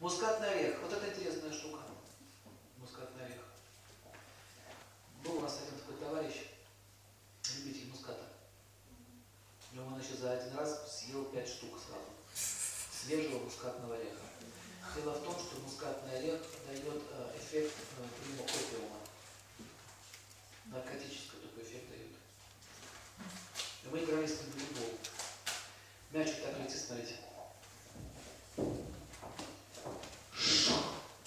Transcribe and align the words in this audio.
Мускатный 0.00 0.50
орех. 0.50 0.80
Вот 0.80 0.92
это 0.92 1.08
интересная 1.10 1.52
штука. 1.52 1.82
Мускатный 2.78 3.26
орех. 3.26 3.44
Был 5.22 5.36
у 5.36 5.40
нас 5.40 5.58
один 5.60 5.78
такой 5.78 5.96
товарищ, 5.96 6.46
любитель 7.56 7.90
муската. 7.90 8.24
И 9.74 9.78
он, 9.78 9.90
значит, 9.94 10.18
за 10.18 10.32
один 10.32 10.56
раз 10.56 11.00
съел 11.00 11.26
пять 11.26 11.48
штук 11.48 11.78
сразу. 11.78 12.08
Свежего 12.34 13.40
мускатного 13.44 13.94
ореха. 13.94 14.24
Дело 14.96 15.12
в 15.12 15.22
том, 15.22 15.38
что 15.38 15.60
мускатный 15.60 16.18
орех 16.18 16.40
дает 16.66 17.02
э, 17.10 17.36
эффект 17.36 17.74
э, 17.98 18.04
примокопиума. 18.24 18.96
Наркотический 20.66 21.40
такой 21.42 21.62
эффект 21.62 21.90
дает. 21.90 22.12
И 23.84 23.88
мы 23.88 24.02
играли 24.02 24.26
с 24.26 24.40
ним 24.40 24.50
в 24.50 24.54
футбол. 24.54 24.98
Мячик 26.12 26.42
так 26.42 26.58
летит, 26.58 26.80
смотрите. 26.80 27.16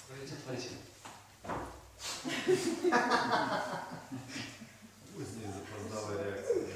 Пролетит, 0.08 0.38
смотрите. 0.44 0.70
Пусть 5.16 5.36
не 5.38 5.46
запоздалая 5.46 6.24
реакция. 6.26 6.68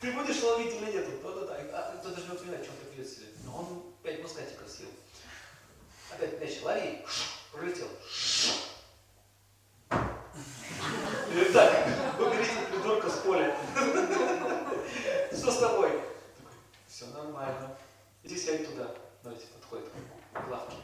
Ты 0.00 0.12
будешь 0.12 0.42
ловить 0.42 0.74
или 0.74 0.92
нет? 0.92 1.06
Вот, 1.22 1.34
вот, 1.34 1.48
так. 1.48 1.60
а, 1.72 1.96
кто 1.98 2.10
даже 2.10 2.26
не 2.28 2.36
понимает, 2.36 2.64
что 2.64 2.72
он 2.72 2.78
так 2.78 2.92
ведет 2.92 3.08
себя. 3.10 3.26
Но 3.44 3.58
он 3.58 3.94
пять 4.02 4.22
мускатиков 4.22 4.68
съел. 4.68 4.90
Опять 6.12 6.40
мяч 6.40 6.62
лови, 6.62 7.04
пролетел. 7.52 7.88
И 11.32 11.52
так, 11.52 12.20
уберите 12.20 12.66
придурка 12.70 13.10
с 13.10 13.18
поля. 13.18 13.56
Что 15.32 15.50
с 15.50 15.58
тобой? 15.58 15.90
Такой, 15.90 16.02
все 16.86 17.06
нормально. 17.06 17.76
Иди 18.22 18.36
сядь 18.38 18.68
туда. 18.68 18.94
Давайте, 19.22 19.46
подходит 19.46 19.90
к 20.32 20.48
лавке. 20.48 20.76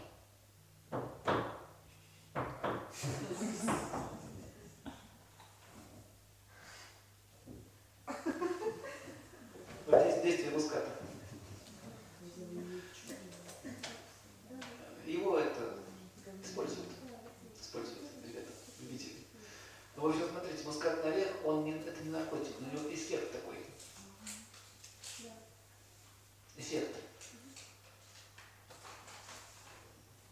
Вот 9.86 10.00
здесь 10.00 10.22
действие 10.22 10.50
муската. 10.50 10.90
Его 15.06 15.38
это 15.38 15.78
используют. 16.42 16.88
Используют, 17.60 18.08
ребята, 18.24 18.52
любители. 18.80 19.26
Но 19.96 20.02
в 20.02 20.06
общем, 20.06 20.28
смотрите, 20.30 20.64
мускатный 20.64 21.12
орех, 21.12 21.28
он 21.44 21.64
не, 21.64 21.72
это 21.72 22.02
не 22.02 22.10
наркотик, 22.10 22.54
но 22.60 22.68
у 22.68 22.72
него 22.72 22.94
эффект 22.94 23.32
такой. 23.32 23.56
Эффект. 26.56 26.96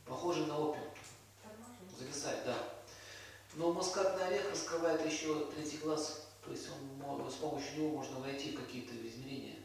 Похожий 0.07 0.47
на 0.47 0.59
опиум. 0.59 0.91
Зависает, 1.99 2.45
да. 2.47 2.57
Но 3.55 3.73
мускатный 3.73 4.27
орех 4.81 5.01
раскрывает 5.01 5.07
еще 5.07 5.47
третий 5.55 5.79
глаз. 5.79 6.27
То 6.45 6.53
есть 6.53 6.69
он, 6.71 7.31
с 7.31 7.35
помощью 7.35 7.79
него 7.79 7.99
можно 7.99 8.19
войти 8.21 8.53
в 8.53 8.61
какие-то 8.61 8.95
измерения. 9.07 9.57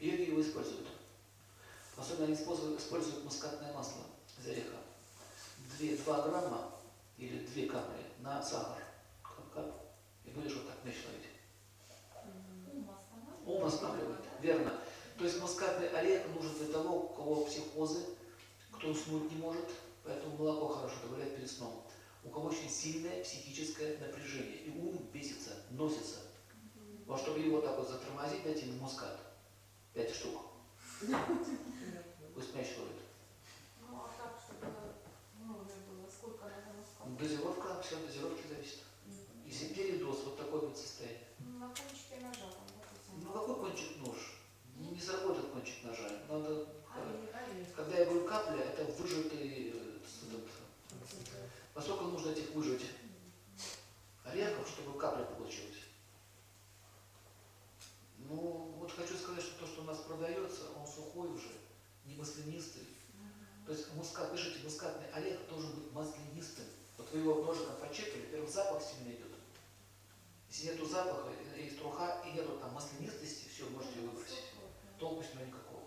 Йоги 0.00 0.30
его 0.30 0.40
используют. 0.40 0.88
Особенно 1.96 2.24
они 2.24 2.34
используют, 2.34 2.80
используют 2.80 3.24
мускатное 3.24 3.72
масло 3.72 4.02
из 4.38 4.46
ореха. 4.48 4.76
Две, 5.76 5.96
два 5.96 6.22
грамма 6.22 6.72
или 7.18 7.44
две 7.46 7.66
капли 7.66 8.02
на 8.20 8.42
сахар. 8.42 8.82
Кап, 9.22 9.52
кап. 9.54 9.66
И 10.24 10.30
будешь 10.30 10.54
вот 10.54 10.66
так 10.66 10.84
мяч 10.84 10.96
ловить. 11.06 11.28
Ум 13.46 13.64
останавливает. 13.64 14.20
Верно. 14.40 14.72
То 15.18 15.24
есть 15.24 15.40
мускатный 15.40 15.88
орех 15.88 16.22
нужен 16.34 16.54
для 16.54 16.72
того, 16.72 16.96
у 16.96 17.08
кого 17.10 17.44
психозы, 17.44 18.00
кто 18.72 18.88
уснуть 18.88 19.30
не 19.30 19.38
может, 19.38 19.68
поэтому 20.02 20.36
молоко 20.36 20.68
хорошо 20.68 20.96
добавлять 21.02 21.36
перед 21.36 21.50
сном. 21.50 21.84
У 22.22 22.28
кого 22.30 22.48
очень 22.48 22.68
сильное 22.68 23.22
психическое 23.24 23.96
напряжение, 23.98 24.58
и 24.64 24.70
ум 24.70 24.98
бесится, 25.12 25.50
носится. 25.70 26.18
Вот 27.06 27.20
чтобы 27.20 27.40
его 27.40 27.60
так 27.60 27.76
вот 27.78 27.88
затормозить, 27.88 28.42
дайте 28.44 28.66
ему 28.66 28.80
мускат. 28.82 29.18
Пять 29.94 30.14
штук. 30.14 30.42
Пусть 32.34 32.54
мяч 32.54 32.68
ловит. 32.78 33.00
Ну, 33.80 33.96
а 33.96 34.10
так, 34.16 34.38
чтобы 34.44 34.72
много 35.38 35.64
было, 35.64 36.08
сколько 36.08 36.44
надо 36.44 36.72
муската? 36.76 37.08
Дозировка, 37.18 37.82
все 37.82 37.96
от 37.96 38.06
дозировки 38.06 38.46
зависит. 38.48 38.78
Если 39.46 39.74
передоз, 39.74 40.18
вот 40.24 40.36
такое 40.38 40.60
будет 40.60 40.76
состояние. 40.78 41.26
Ну, 41.40 41.58
На 41.58 41.66
кончике 41.68 42.20
ножа 42.20 42.40
там, 42.40 42.66
допустим. 42.68 43.24
Ну 43.24 43.32
какой 43.32 43.56
кончик 43.56 43.96
нож? 44.06 44.36
Не, 44.76 44.90
не 44.90 45.00
заработает 45.00 45.50
кончик 45.52 45.82
ножа. 45.84 46.08
Надо, 46.28 46.48
э, 46.54 46.66
Орех, 46.94 47.34
орех. 47.34 47.74
когда 47.74 47.98
я 47.98 48.04
говорю 48.04 48.28
капля, 48.28 48.60
это 48.62 48.84
выжатый, 48.92 49.72
э, 49.74 49.98
с- 50.06 50.28
этот, 50.28 50.48
поскольку 51.74 52.04
нужно 52.04 52.30
этих 52.30 52.50
выжать 52.54 52.82
орехов, 54.24 54.68
чтобы 54.68 54.96
капля 54.98 55.24
получилась. 55.24 55.78
Ну, 58.28 58.74
вот 58.78 58.92
хочу 58.92 59.16
сказать, 59.16 59.42
что 59.42 59.60
то, 59.60 59.66
что 59.66 59.80
у 59.82 59.84
нас 59.84 59.98
продается, 59.98 60.70
он 60.78 60.86
сухой 60.86 61.28
уже, 61.28 61.50
не 62.06 62.14
маслянистый. 62.14 62.86
То 63.66 63.72
есть 63.72 63.92
мускат, 63.94 64.32
пишите, 64.32 64.60
мускатный 64.64 65.08
орех 65.10 65.38
должен 65.48 65.72
быть 65.74 65.92
маслянистым. 65.92 66.64
Вот 66.98 66.99
вы 67.12 67.18
его 67.20 67.42
ножиком 67.42 67.76
почекали, 67.76 68.26
первый 68.30 68.48
запах 68.48 68.82
сильно 68.82 69.12
идет. 69.12 69.26
Если 70.48 70.72
нету 70.72 70.86
запаха, 70.86 71.28
и- 71.56 71.70
струха, 71.70 72.22
и 72.26 72.32
нету 72.32 72.58
там 72.58 72.72
маслянистости, 72.72 73.48
все, 73.48 73.68
можете 73.70 74.00
выбросить. 74.00 74.44
Толку 74.98 75.22
с 75.22 75.34
него 75.34 75.46
никакого. 75.46 75.82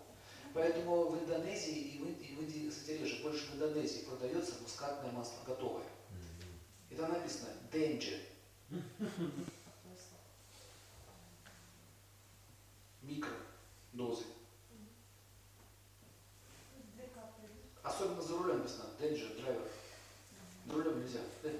Поэтому 0.54 1.08
в 1.08 1.18
Индонезии 1.18 1.78
и 1.78 1.98
в 1.98 2.08
Индии, 2.08 2.26
и 2.26 2.34
в 2.36 2.42
Индии, 2.42 2.70
кстати, 2.70 2.98
реже, 2.98 3.22
больше 3.22 3.46
в 3.46 3.54
Индонезии 3.54 4.04
продается 4.04 4.54
мускатное 4.62 5.12
масло 5.12 5.38
готовое. 5.46 5.84
И 6.90 6.94
там 6.94 7.12
написано 7.12 7.48
danger, 7.72 8.20
микродозы. 13.02 14.24
Две 16.94 17.06
капли. 17.08 17.48
Особенно 17.82 18.22
за 18.22 18.36
рулем 18.38 18.58
написано 18.58 18.90
danger, 18.98 19.36
driver. 19.36 19.68
За 20.66 20.72
рулем 20.72 21.00
нельзя. 21.00 21.20
Да. 21.42 21.50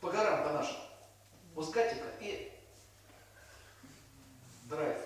По 0.00 0.10
горам, 0.10 0.44
по 0.44 0.52
нашим. 0.52 0.76
Мускатика 1.54 2.06
и 2.20 2.52
драйв. 4.64 5.00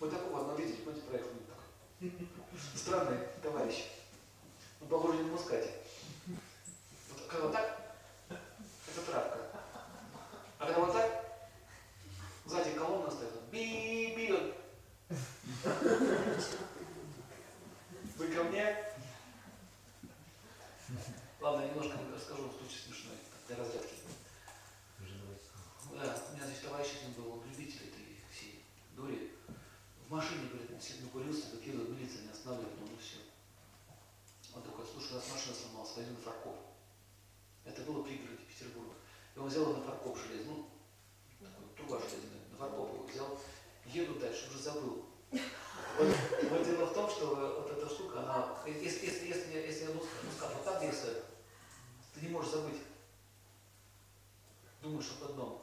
Вот 0.00 0.10
такого 0.10 0.40
одного 0.40 0.58
видели, 0.58 0.76
помните, 0.82 1.06
проехал 1.06 1.30
мимо 1.30 1.46
такой. 1.46 2.28
Странный 2.76 3.18
товарищ. 3.42 3.84
Он 4.80 4.88
похож 4.88 5.14
не 5.16 5.22
на 5.22 5.32
мускате. 5.32 5.72
Вот 6.26 7.26
когда 7.28 7.44
вот 7.46 7.52
так, 7.52 7.96
это 8.28 9.00
травка. 9.06 9.38
А 10.58 10.66
когда 10.66 10.80
вот 10.80 10.92
так, 10.92 11.24
сзади 12.46 12.74
колонна 12.74 13.10
стоит, 13.10 13.32
он 13.32 13.50
би-би, 13.50 14.32
он 14.32 14.54
вы 18.16 18.28
ко 18.28 18.44
мне? 18.44 18.76
Ладно, 21.40 21.62
я 21.62 21.68
немножко 21.68 21.98
расскажу 22.14 22.50
случай 22.50 22.78
смешной 22.86 23.16
для 23.46 23.56
разрядки. 23.56 23.94
Да, 25.92 26.16
у 26.30 26.34
меня 26.34 26.46
здесь 26.46 26.60
товарищ 26.60 26.88
один 27.00 27.12
был, 27.12 27.32
он 27.34 27.44
любитель 27.48 27.88
этой 27.88 28.20
всей 28.32 28.64
дури. 28.96 29.32
Говорит, 30.54 30.82
сильно 30.82 31.08
курился, 31.08 31.50
как 31.50 31.62
едут, 31.66 31.90
милиция 31.90 32.22
не 32.22 32.30
останавливает, 32.30 32.78
ну, 32.78 32.86
ну 32.86 32.96
все. 32.98 33.18
Он 34.54 34.62
такой, 34.62 34.86
слушай, 34.86 35.12
у 35.12 35.14
нас 35.16 35.32
машина 35.32 35.54
сломалась, 35.54 35.90
пойдем 35.90 36.14
на 36.14 36.20
фаркоп. 36.20 36.56
Это 37.64 37.82
было 37.82 38.04
пригороде 38.04 38.44
Петербурга. 38.44 38.94
И 39.34 39.38
он 39.40 39.48
взял 39.48 39.66
на 39.74 39.82
фаркоп 39.82 40.16
железный, 40.16 40.54
ну, 40.54 40.68
такой, 41.40 41.74
труба 41.76 41.98
железная, 41.98 42.46
на 42.52 42.56
фаркоп 42.56 42.94
его 42.94 43.04
взял. 43.04 43.38
Еду 43.86 44.14
дальше, 44.20 44.48
уже 44.48 44.62
забыл. 44.62 45.04
Вот, 45.32 46.64
дело 46.64 46.86
в 46.86 46.94
том, 46.94 47.10
что 47.10 47.26
вот 47.34 47.70
эта 47.70 47.88
штука, 47.92 48.20
она, 48.20 48.56
если, 48.64 49.06
если, 49.06 49.26
если, 49.26 49.56
если 49.56 49.86
мускат, 49.86 50.24
мускат 50.24 50.54
вот 50.54 50.64
так 50.64 50.80
действует, 50.80 51.24
ты 52.14 52.20
не 52.20 52.28
можешь 52.28 52.52
забыть. 52.52 52.80
Думаешь, 54.82 55.04
что 55.04 55.26
под 55.26 55.34
дном. 55.34 55.62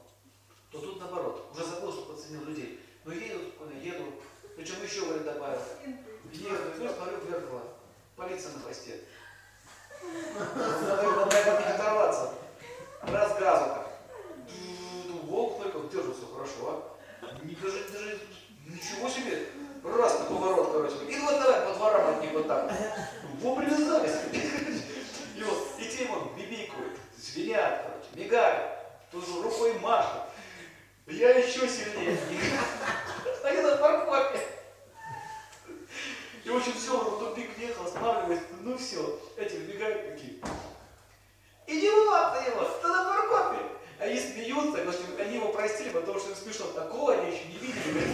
То 0.69 0.81
тут 0.81 0.99
наоборот, 0.99 1.49
уже 1.53 1.65
забыл, 1.65 1.93
что 1.93 2.05
подценил 2.05 2.43
людей. 2.43 2.81
Но 3.05 3.13
еду, 3.13 3.49
спокойно, 3.49 3.79
еду, 3.79 4.13
причем 4.55 4.83
еще, 4.83 5.05
говорит, 5.05 5.25
добавил. 5.25 5.61
Еду, 6.31 6.55
ну, 6.77 6.89
смотрю 6.93 7.17
в 7.17 7.29
зеркало, 7.29 7.63
полиция 8.15 8.53
на 8.53 8.61
хвосте. 8.61 9.01
Надо, 10.55 11.23
от 11.23 11.59
них 11.59 11.75
оторваться. 11.75 12.33
Раз 13.03 13.39
газу 13.39 13.65
так. 13.65 13.91
Волк 15.23 15.61
только 15.61 15.79
держит 15.95 16.17
все 16.17 16.25
хорошо, 16.27 16.93
а? 17.21 17.45
Не, 17.45 17.55
даже, 17.55 17.83
даже 17.89 18.19
ничего 18.67 19.09
себе. 19.09 19.47
Раз 19.83 20.19
на 20.19 20.25
поворот, 20.25 20.71
короче. 20.71 20.95
И 21.09 21.17
вот 21.19 21.39
давай 21.39 21.61
по 21.61 21.73
дворам 21.73 22.15
от 22.15 22.21
них 22.21 22.31
вот 22.33 22.47
так. 22.47 22.71
Во, 23.39 23.55
привязались. 23.55 24.15
И 25.35 25.43
вот, 25.43 25.67
и 25.79 25.83
те 25.85 26.03
ему 26.03 26.31
бибикают, 26.37 26.97
звенят, 27.17 27.81
короче, 27.83 28.07
мигают. 28.13 28.77
Тоже 29.11 29.41
рукой 29.41 29.79
машут. 29.79 30.21
Я 31.07 31.29
еще 31.31 31.67
сильнее. 31.67 32.17
Они 33.43 33.61
на 33.61 33.75
парковке. 33.77 34.39
И 36.43 36.49
в 36.49 36.57
общем 36.57 36.73
все, 36.73 36.97
он 36.99 37.05
в 37.05 37.19
тупик 37.19 37.55
въехал, 37.57 37.85
останавливается, 37.85 38.45
ну 38.61 38.77
все, 38.77 39.19
эти 39.37 39.55
выбегают 39.55 40.11
такие. 40.11 40.39
Идиот 41.67 42.33
ты 42.33 42.49
его, 42.49 42.63
ты 42.81 42.87
на 42.87 43.05
парковке. 43.05 43.59
Они 43.99 44.19
смеются, 44.19 44.91
что 44.91 45.21
они 45.21 45.35
его 45.35 45.49
простили, 45.49 45.89
потому 45.89 46.19
что 46.19 46.29
им 46.31 46.35
смешно. 46.35 46.65
Такого 46.67 47.13
они 47.13 47.31
еще 47.31 47.45
не 47.45 47.57
видели. 47.57 47.91
Говорит, 47.91 48.13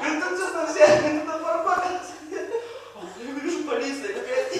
Говорит, 0.00 0.24
ты 0.24 0.36
что 0.36 0.52
там 0.52 0.66
вся, 0.66 0.86
ты 1.00 1.12
на 1.22 1.38
парковке 1.38 2.00
сидит. 2.04 2.50
А 2.96 2.98
Я 3.22 3.32
вижу 3.32 3.64
полиция 3.68 4.14
какая-то. 4.14 4.58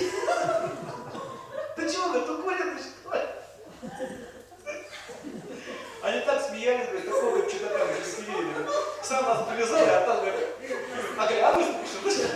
Ты 1.76 1.92
чего, 1.92 2.08
говорит, 2.10 2.30
укурен, 2.30 2.78
что 2.78 3.12
ли? 3.16 3.24
Они 6.02 6.20
так 6.20 6.46
смеялись, 6.48 6.86
говорит, 6.86 7.06
такого 7.06 7.30
говорит, 7.30 7.50
чудака, 7.50 7.84
мы 7.84 7.92
не 7.92 7.98
видели. 8.00 8.52
говорит. 8.52 8.70
Сам 9.02 9.24
нас 9.24 9.48
привязали, 9.48 9.90
а 9.90 10.00
там, 10.06 10.16
говорит, 10.20 10.48
а 11.18 11.26
говорит, 11.26 11.44
а 11.44 11.52
вы 11.52 11.62
что 11.62 11.74
пишете? 12.04 12.28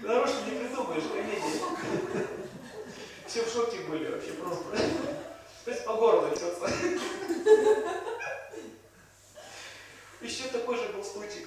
Нарочно 0.00 0.40
не 0.46 0.58
придумаешь, 0.58 1.04
комедия. 1.04 2.26
Все 3.26 3.42
в 3.44 3.52
шоке 3.52 3.78
были 3.88 4.10
вообще 4.10 4.32
просто. 4.32 4.64
То 5.64 5.70
есть 5.70 5.84
по 5.84 5.94
городу 5.94 6.28
несется. 6.28 6.70
Еще 10.20 10.48
такой 10.48 10.76
же 10.76 10.88
был 10.88 11.04
случай, 11.04 11.46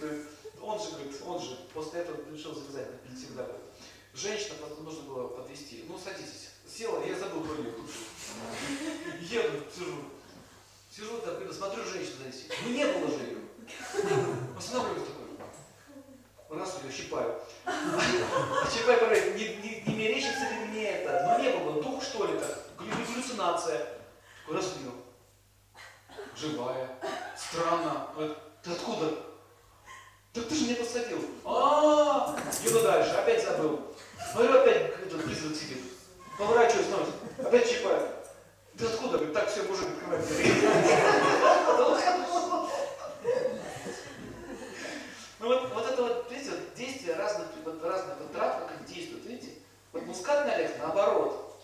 он 0.62 0.80
же, 0.80 0.92
говорит, 0.92 1.16
он 1.26 1.42
же 1.42 1.56
после 1.74 2.02
этого 2.02 2.18
решил 2.32 2.54
завязать 2.54 2.88
навсегда. 3.10 3.44
говорит. 3.44 3.62
Женщина, 4.14 4.56
потом 4.60 4.84
нужно 4.84 5.04
было 5.04 5.28
подвести. 5.28 5.86
Ну, 5.88 5.98
садитесь. 5.98 6.50
Села, 6.68 7.04
я 7.06 7.18
забыл 7.18 7.42
про 7.42 7.56
нее. 7.62 7.74
Еду, 9.22 9.64
сижу. 9.74 9.96
Сижу 10.92 11.20
так, 11.20 11.42
смотрю, 11.54 11.84
женщина 11.84 12.18
зависит. 12.24 12.54
Ну, 12.66 12.72
не 12.72 12.86
было 12.86 13.08
же 13.08 13.24
ее. 13.24 13.38
Останавливаюсь 14.58 15.08
такой. 16.48 16.60
Раз 16.60 16.78
ее 16.84 16.92
щипаю. 16.92 17.36
А 17.66 18.68
Щипай 18.72 19.00
говорит, 19.00 19.36
не, 19.36 19.56
не, 19.58 19.82
не 19.82 19.96
мерещится 19.96 20.50
ли 20.50 20.56
мне 20.68 20.90
это? 20.90 21.38
Ну 21.38 21.44
не 21.44 21.50
было, 21.58 21.82
дух 21.82 22.04
что 22.04 22.26
ли 22.26 22.40
так? 22.40 22.60
Галлю- 22.78 23.06
Галлюцинация. 23.08 23.88
Такой 24.46 24.56
Раз. 24.58 24.74
Живая. 26.36 26.90
Странно. 27.36 28.08
Ты 28.64 28.72
откуда? 28.72 29.14
Так 30.34 30.48
ты 30.48 30.56
же 30.56 30.66
меня 30.66 30.76
посадил. 30.76 31.20
А, 31.46 32.38
еду 32.64 32.82
дальше, 32.82 33.12
опять 33.12 33.44
забыл. 33.44 33.96
Смотрю, 34.32 34.62
опять 34.62 34.94
призрак 34.96 35.56
сидит. 35.56 35.84
Поворачиваюсь, 36.38 36.88
снова. 36.88 37.06
Опять 37.40 37.68
щипаю. 37.68 38.08
Ты 38.78 38.86
откуда? 38.86 39.18
Говорит, 39.18 39.34
так 39.34 39.50
все, 39.50 39.64
мужик 39.64 39.88
открывает 39.88 40.28
дверь. 40.28 40.54
Ну 45.40 45.48
вот, 45.48 45.74
вот 45.74 45.86
это 45.86 46.02
вот, 46.02 46.32
видите, 46.32 46.52
вот 46.52 46.74
действие 46.76 47.16
разных, 47.16 47.48
вот 47.64 47.84
разных 47.84 48.18
вот 48.18 48.34
трав, 48.34 48.60
как 48.60 48.72
они 48.78 48.88
действуют, 48.94 49.26
видите? 49.26 49.54
Вот 49.94 50.04
мускатный 50.04 50.54
орех 50.54 50.72
наоборот. 50.80 51.56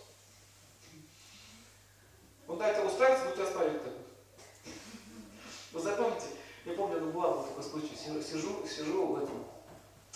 Он 2.47 2.59
так 2.59 2.69
это 2.75 2.85
устраивается, 2.85 3.29
будет 3.29 3.47
оставить 3.47 3.83
так. 3.83 3.93
Вы 5.71 5.81
запомните, 5.81 6.27
я 6.65 6.73
помню, 6.73 6.99
ну 6.99 7.11
вот 7.83 7.99
случай, 7.99 8.23
сижу, 8.23 8.67
сижу, 8.67 9.07
в 9.07 9.23
этом, 9.23 9.45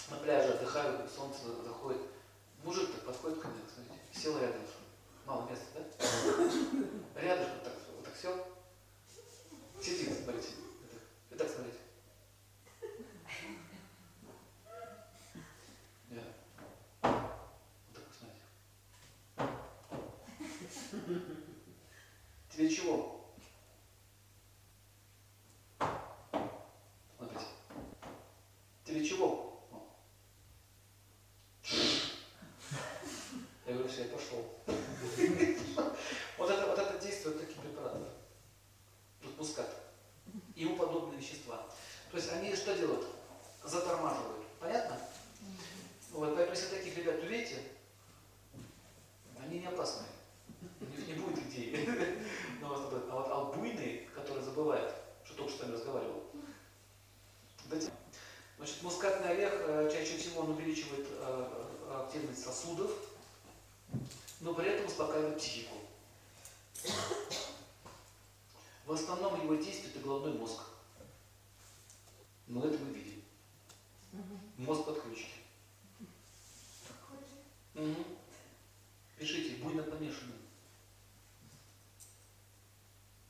на 0.10 0.18
пляже, 0.18 0.54
отдыхаю, 0.54 1.08
солнце 1.10 1.40
заходит. 1.64 2.02
Мужик 2.64 2.92
так 2.94 3.06
подходит 3.06 3.40
ко 3.40 3.48
мне, 3.50 3.62
смотрите, 3.74 4.00
сел 4.14 4.40
рядом. 4.40 4.62
Мало 5.26 5.50
места, 5.50 5.66
да? 5.76 5.82
Рядом 7.22 7.50
вот 7.54 7.64
так, 7.64 7.74
вот 7.96 8.06
так 8.06 8.16
сел. 8.16 8.48
Сидит, 9.82 10.18
смотрите. 10.24 10.48
И 11.32 11.36
так 11.36 11.50
смотрите. 11.50 11.78
Я. 16.10 16.24
Вот 17.02 17.94
так 17.94 18.04
смотрите. 18.18 18.44
Тебе 22.50 22.70
чего? 22.70 23.26
Смотрите. 27.18 27.46
Тебе 28.86 29.06
чего? 29.06 29.64
О. 29.72 29.98
Я 33.66 33.74
говорю, 33.74 33.90
все, 33.90 34.04
я 34.06 34.10
пошел. 34.10 34.46
Вот 36.38 36.50
это, 36.50 36.68
вот 36.68 36.80
это 36.80 37.00
действует 37.00 37.42
таких 37.42 37.58
препаратов. 37.58 38.08
Тут 39.22 39.38
мускат. 39.38 39.68
И 40.56 40.62
ему 40.62 40.78
подобные 40.78 41.20
вещества. 41.20 41.66
То 42.12 42.18
есть 42.18 42.32
они 42.32 42.56
что 42.56 42.78
делают? 42.78 43.06
Затормаживают. 43.66 44.46
Понятно? 44.60 44.98
Вот, 46.14 46.34
поэтому 46.36 46.56
если 46.56 46.76
таких 46.76 46.98
ребят 46.98 47.22
увидите, 47.22 47.62
они 49.42 49.60
не 49.60 49.68
опасные. 49.68 50.10
Не, 50.80 51.14
не 51.14 51.20
будет 51.20 51.40
идеи. 51.48 51.86
Но 52.62 52.70
вот 52.70 52.94
это- 52.94 53.12
а 53.12 53.16
вот 53.16 53.28
а 53.30 53.44
вот 53.44 53.58
буйные, 53.58 54.08
которые 54.16 54.46
забывают, 54.46 54.94
что 55.26 55.36
только 55.36 55.52
что 55.52 55.60
с 55.60 55.62
вами 55.64 55.74
разговаривал. 55.74 56.24
Дайте. 57.66 57.92
Значит, 58.58 58.82
мускатный 58.82 59.30
орех 59.30 59.54
э, 59.54 59.90
чаще 59.92 60.18
всего 60.18 60.42
он 60.42 60.52
увеличивает 60.52 61.06
э, 61.10 61.68
э, 61.90 62.02
активность 62.06 62.44
сосудов, 62.44 62.92
но 64.42 64.54
при 64.54 64.68
этом 64.70 64.88
успокаивает 64.88 65.38
психику. 65.38 65.76
В 68.86 68.94
основном 68.94 69.37
его 69.48 69.64
действует 69.64 69.96
и 69.96 70.00
головной 70.00 70.34
мозг. 70.34 70.62
Но 72.48 72.66
это 72.66 72.78
мы 72.84 72.92
видим. 72.92 73.24
Мозг 74.58 74.86
подключен. 74.86 75.30
Мгм. 77.74 78.06
Пишите, 79.18 79.64
буйно 79.64 79.84
помешанным. 79.84 80.38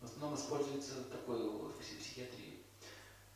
В 0.01 0.05
основном 0.05 0.35
используется 0.35 1.03
такое 1.05 1.49
в 1.49 1.71
пси- 1.79 1.99
психиатрии. 1.99 2.59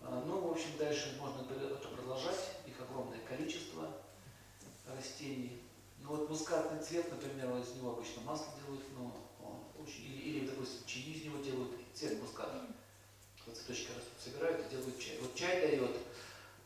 А, 0.02 0.24
Ну, 0.26 0.40
в 0.48 0.52
общем, 0.52 0.78
дальше 0.78 1.18
можно 1.20 1.42
это 1.42 1.88
продолжать. 1.90 2.58
Их 2.66 2.80
огромное 2.80 3.20
количество 3.26 3.92
растений. 4.88 5.62
Ну 6.00 6.10
вот 6.16 6.30
мускатный 6.30 6.82
цвет, 6.84 7.10
например, 7.12 7.56
из 7.58 7.76
него 7.76 7.92
обычно 7.92 8.22
масло 8.22 8.48
делают, 8.64 8.84
но 8.98 9.14
или, 9.88 10.22
или, 10.22 10.48
допустим, 10.48 10.86
чаи 10.86 11.14
из 11.14 11.26
него 11.26 11.38
делают, 11.44 11.72
цвет 11.94 12.20
муската. 12.22 12.68
Вот 13.46 13.58
цветочки 13.58 13.90
растут, 13.90 14.14
собирают 14.24 14.66
и 14.66 14.70
делают 14.70 15.00
чай. 15.00 15.18
Вот 15.20 15.36
чай 15.36 15.62
дает, 15.62 15.98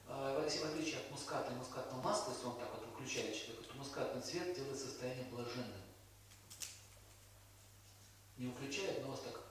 э, 0.08 0.40
в 0.62 0.66
отличие 0.66 1.00
от 1.00 1.12
муската 1.12 1.52
и 1.54 1.56
мускатного 1.56 2.02
масла, 2.02 2.32
если 2.32 2.46
он 2.46 2.60
так 2.60 2.70
вот 2.74 2.86
выключает 2.88 3.36
человека, 3.36 3.64
то 3.70 3.76
мускатный 3.78 4.22
цвет 4.22 4.56
делает 4.56 4.80
состояние 4.80 5.26
блаженным. 5.32 5.82
Не 8.38 8.48
выключает, 8.48 9.02
но 9.02 9.12
вас 9.12 9.22
так. 9.22 9.42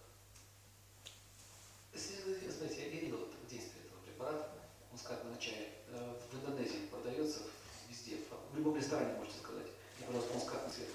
Если 1.95 2.17
вы 2.23 2.51
знаете, 2.51 2.83
я 2.83 2.89
видел 2.89 3.17
это 3.17 3.37
действие 3.49 3.85
этого 3.87 4.01
препарата, 4.01 4.53
мускатного 4.93 5.39
чая. 5.39 5.69
Э, 5.89 6.15
В 6.31 6.35
Индонезии 6.37 6.87
продается 6.91 7.41
везде, 7.89 8.19
в 8.53 8.57
любом 8.57 8.77
ресторане 8.77 9.15
можете 9.15 9.39
сказать. 9.39 9.69
И, 9.99 10.03
пожалуйста, 10.03 10.35
мускатный 10.35 10.73
цвет. 10.73 10.89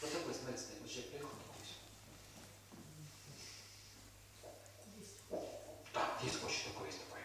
Вот 0.00 0.12
такой, 0.12 0.34
смотрите, 0.34 0.64
вот 0.80 0.90
человек 0.90 1.10
приехал 1.10 1.30
такой. 1.30 1.48
Да, 5.92 6.18
есть 6.22 6.44
очень 6.44 6.72
такой, 6.72 6.86
есть 6.86 7.00
такой. 7.00 7.20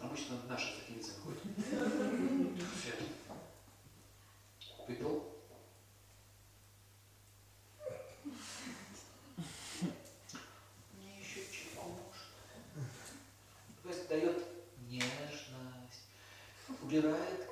Обычно 0.00 0.42
наши 0.48 0.78
такие 0.80 0.98
лица 0.98 1.12
ходят. 1.24 1.42
Цвет. 2.82 3.00
Выпил. 4.86 5.34
Мне 10.94 11.20
еще 11.20 11.40
чего 11.50 11.82
можно. 11.82 12.84
То 13.82 13.88
есть 13.88 14.08
дает 14.08 14.38
нежность, 14.88 16.06
убирает 17.00 17.48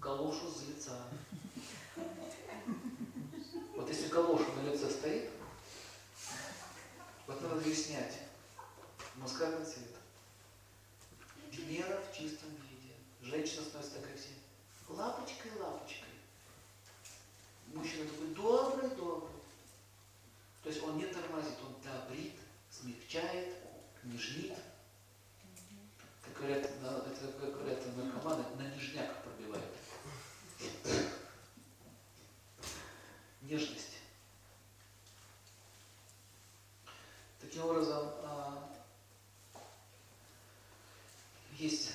галошу 0.00 0.50
с 0.50 0.66
лица. 0.68 1.00
Вот 3.76 3.88
если 3.88 4.08
галоша 4.08 4.50
на 4.56 4.68
лице 4.68 4.90
стоит, 4.90 5.30
вот 7.26 7.40
надо 7.40 7.60
ее 7.60 7.74
снять. 7.74 8.18
Мускатный 9.16 9.64
цвет. 9.64 9.94
Венера 11.52 12.00
в 12.00 12.16
чистом 12.16 12.50
виде. 12.50 12.94
Женщина 13.22 13.62
становится 13.62 14.00
такая 14.00 14.16
вся 14.16 14.28
лапочкой, 14.88 15.52
лапочкой. 15.60 16.08
Мужчина 17.68 18.08
такой 18.08 18.28
добрый, 18.28 18.90
добрый. 18.96 19.30
То 20.64 20.68
есть 20.68 20.82
он 20.82 20.98
не 20.98 21.06
тормозит, 21.06 21.54
он 21.64 21.74
добрит, 21.82 22.34
смягчает, 22.70 23.54
нежнит. 24.02 24.52
Курят, 26.40 26.64
это 26.64 27.26
такое 27.26 27.52
курят 27.52 27.96
наркоманы 27.98 28.42
на 28.56 28.74
нежняк 28.74 29.22
пробивает. 29.22 29.62
Нежность. 33.42 33.98
Таким 37.42 37.66
образом, 37.66 38.08
а, 38.22 38.70
есть 41.58 41.92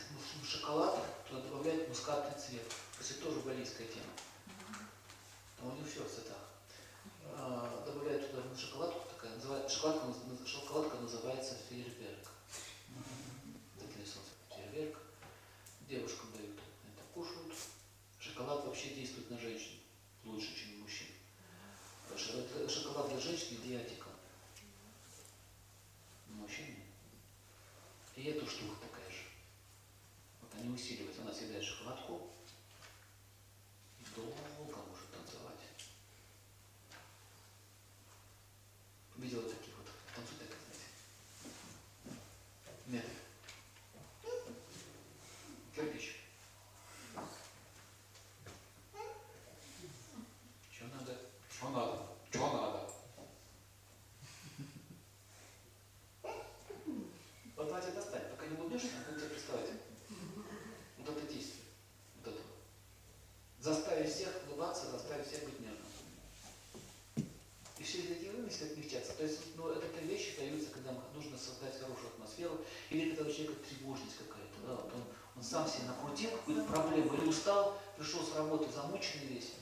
шоколад, 0.47 0.95
туда 1.27 1.41
добавляют 1.41 1.89
мускатный 1.89 2.39
цвет. 2.39 2.71
Кстати, 2.99 3.17
тоже 3.17 3.39
балийская 3.39 3.87
тема. 3.87 4.13
Там 5.57 5.69
а 5.69 5.73
у 5.73 5.75
них 5.75 5.91
все 5.91 6.03
в 6.03 6.07
цветах. 6.07 6.37
А, 7.33 7.83
добавляют 7.83 8.29
туда 8.29 8.43
шоколадку, 8.55 9.09
такая, 9.09 9.33
называют, 9.37 9.71
шоколадка, 9.71 10.05
шоколадка 10.45 10.97
называется 10.97 11.55
фейерверк. 11.67 12.34
Девушкам 15.87 16.31
дают, 16.33 16.59
это 16.83 17.03
кушают. 17.13 17.53
Шоколад 18.19 18.65
вообще 18.65 18.95
действует 18.95 19.29
на 19.29 19.37
женщин 19.37 19.79
лучше, 20.23 20.55
чем 20.55 20.77
на 20.77 20.83
мужчин. 20.83 21.07
Это 22.09 22.69
шоколад 22.69 23.09
для 23.09 23.19
женщин 23.19 23.61
диатика. 23.61 24.09
На 26.29 26.35
мужчин 26.35 26.65
нет. 26.65 26.77
И 28.15 28.23
эта 28.23 28.45
штука 28.49 28.75
такая 28.81 29.09
же. 29.11 29.25
Вот 30.41 30.51
они 30.55 30.69
усиливаются. 30.73 31.21
Она 31.21 31.33
съедает 31.33 31.63
шоколадку 31.63 32.31
долго 34.15 34.77
может 34.89 35.11
танцевать. 35.11 35.59
Видела 39.17 39.43
таких 39.43 39.73
вот, 39.77 39.87
танцуют 40.15 40.39
так, 40.39 40.57
знаете. 40.63 42.17
Нет. 42.87 43.05
Кирпич. 45.75 46.21
Что 50.71 50.85
надо? 50.87 51.17
Что 51.49 51.69
надо? 51.69 52.01
Что 52.29 52.53
надо? 52.53 52.91
Вот 57.55 57.67
давайте 57.67 57.91
достать, 57.91 58.31
пока 58.31 58.47
не 58.47 58.57
улыбнешься, 58.57 58.87
он 59.09 59.15
тебе 59.17 59.29
представить. 59.29 59.81
Вот 60.97 61.09
это 61.09 61.33
действие. 61.33 61.63
Вот 62.17 62.33
это. 62.33 62.41
Заставить 64.05 64.33
всех 64.35 64.47
улыбаться, 64.47 64.91
заставить 64.91 65.27
всех 65.27 65.43
быть 65.45 65.59
нежным. 65.59 65.81
И 67.79 67.83
все 67.83 67.99
эти 67.99 68.29
вымыслы 68.29 68.67
отмягчаться. 68.67 69.13
То 69.13 69.23
есть, 69.23 69.39
ну, 69.55 69.69
это 69.69 69.87
те 69.87 70.05
вещи 70.05 70.37
появятся, 70.37 70.69
когда 70.71 70.91
нужно 71.15 71.37
создать 71.37 71.79
хорошую 71.79 72.09
атмосферу, 72.09 72.61
или 72.91 73.15
когда 73.15 73.29
у 73.29 73.33
человека 73.33 73.55
тревожность 73.67 74.17
какая-то, 74.17 74.57
да, 74.67 74.75
вот 74.75 74.93
он, 74.93 75.01
он 75.37 75.43
сам 75.43 75.67
себе 75.67 75.87
накрутил 75.87 76.29
какую-то 76.29 76.63
проблему, 76.65 77.17
или 77.17 77.25
устал, 77.25 77.81
пришел 77.97 78.21
с 78.21 78.35
работы 78.35 78.71
замученный 78.71 79.25
весь. 79.25 79.53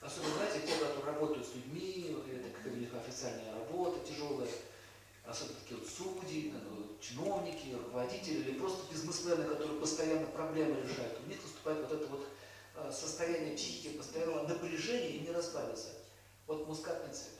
Особенно, 0.00 0.34
знаете, 0.34 0.66
те, 0.66 0.78
которые 0.78 1.04
работают 1.04 1.46
с 1.46 1.54
людьми, 1.54 2.16
это 2.30 2.50
как 2.50 2.72
у 2.72 2.76
них 2.76 2.94
официальная 2.94 3.52
работа 3.52 3.98
тяжелая, 4.06 4.48
особенно 5.26 5.58
такие 5.58 5.80
вот 5.80 5.88
судьи, 5.88 6.54
э, 6.54 6.82
чиновники, 7.00 7.74
руководители 7.74 8.42
или 8.42 8.58
просто 8.58 8.92
бизнесмены, 8.92 9.44
которые 9.44 9.80
постоянно 9.80 10.26
проблемы 10.26 10.80
решают, 10.80 11.18
у 11.24 11.28
них 11.28 11.42
наступает 11.42 11.80
вот 11.80 11.92
это 11.92 12.06
вот 12.06 12.28
состояние 12.92 13.56
психики, 13.56 13.96
постоянного 13.96 14.46
напряжения 14.48 15.10
и 15.16 15.20
не 15.20 15.30
расслабиться. 15.30 15.90
Вот 16.46 16.66
мускатный 16.66 17.12
цвет. 17.14 17.32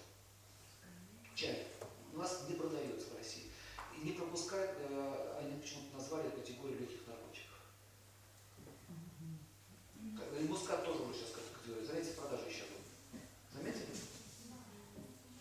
Чай. 1.34 1.66
У 2.14 2.18
нас 2.18 2.44
не 2.48 2.54
продается 2.54 3.08
в 3.08 3.16
России. 3.16 3.50
И 3.98 4.04
не 4.04 4.12
пропускают, 4.12 4.70
э, 4.78 5.38
они 5.40 5.60
почему-то 5.60 5.96
назвали 5.96 6.28
категорию 6.30 6.78
легких 6.80 7.00
наркотиков. 7.06 7.58
Как- 10.18 10.40
И 10.40 10.44
мускат 10.44 10.84
тоже 10.84 11.02
уже 11.02 11.14
сейчас 11.18 11.30
категория. 11.54 11.86
Заметьте, 11.86 12.12
продажи 12.12 12.42
исчезла. 12.48 12.76
Заметили? 13.54 13.86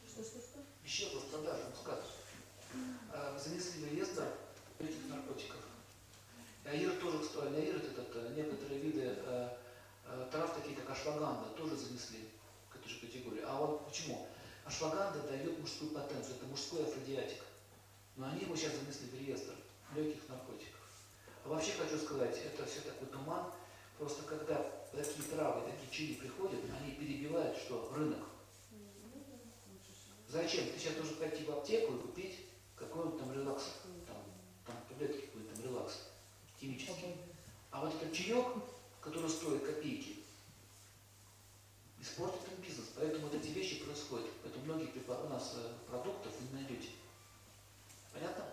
Что, 0.08 0.24
что, 0.24 0.40
что? 0.40 0.60
Исчезла 0.86 1.20
с 1.20 1.24
продажи 1.24 1.64
мускат. 1.70 2.04
А, 3.14 3.38
Занесли 3.38 3.84
в 3.86 3.92
реестр 3.94 4.26
легких 4.80 5.10
наркотиков. 5.10 5.58
И 6.66 6.68
аир 6.70 6.92
тоже, 7.00 7.20
кстати, 7.20 7.54
аир 7.56 7.76
это, 7.78 8.02
это 8.02 8.30
некоторые 8.30 8.80
виды 8.80 9.02
э, 9.04 9.58
э, 10.06 10.28
трав, 10.32 10.54
такие 10.56 10.76
как 10.76 10.90
ашваганда, 10.92 11.50
тоже 11.58 11.76
занесли 11.76 12.30
к 12.70 12.76
этой 12.78 12.88
же 12.88 13.00
категории. 13.00 13.42
А 13.46 13.58
вот 13.58 13.88
почему? 13.88 14.28
Ашваганда 14.82 15.22
дает 15.28 15.60
мужскую 15.60 15.92
потенцию, 15.92 16.38
это 16.38 16.46
мужской 16.48 16.84
афродиатик. 16.84 17.44
Но 18.16 18.28
они 18.28 18.42
его 18.42 18.56
сейчас 18.56 18.74
занесли 18.74 19.10
в 19.10 19.14
реестр 19.14 19.54
легких 19.96 20.28
наркотиков. 20.28 20.82
А 21.46 21.50
вообще 21.50 21.74
хочу 21.74 22.00
сказать, 22.00 22.36
это 22.44 22.66
все 22.66 22.82
такой 22.82 23.08
туман. 23.10 23.52
Просто 24.00 24.24
когда 24.24 24.56
такие 24.92 25.24
травы, 25.30 25.70
такие 25.70 25.92
чили 25.92 26.16
приходят, 26.16 26.62
они 26.80 26.94
перебивают 26.94 27.56
что? 27.58 27.94
Рынок. 27.96 28.22
Зачем? 30.28 30.66
Ты 30.66 30.80
сейчас 30.80 30.96
должен 30.96 31.16
пойти 31.16 31.44
в 31.44 31.52
аптеку 31.52 31.94
и 31.94 32.00
купить 32.00 32.40
какой-нибудь 32.76 33.20
там 33.20 33.34
релакс. 33.34 33.64
Там, 34.08 34.18
там 34.66 34.76
таблетки 34.90 35.28
какой-то 35.28 35.54
там 35.54 35.64
релакс. 35.64 36.08
Химический. 36.60 37.18
А 37.70 37.86
вот 37.86 37.94
этот 37.94 38.12
чаек, 38.14 38.48
который 39.00 39.30
стоит 39.30 39.64
копейки, 39.64 40.21
испортит 42.12 42.42
им 42.48 42.64
бизнес. 42.64 42.88
Поэтому 42.96 43.28
вот 43.28 43.36
эти 43.36 43.48
вещи 43.48 43.84
происходят. 43.84 44.30
Поэтому 44.44 44.66
многих 44.66 44.94
у 45.26 45.30
нас 45.30 45.56
э, 45.56 45.74
продуктов 45.90 46.34
вы 46.40 46.48
не 46.48 46.64
найдете. 46.64 46.90
Понятно? 48.14 48.46